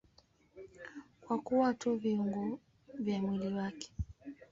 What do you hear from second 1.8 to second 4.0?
viungo vya mwili wake.